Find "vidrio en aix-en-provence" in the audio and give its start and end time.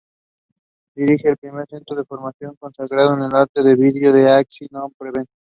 3.77-5.29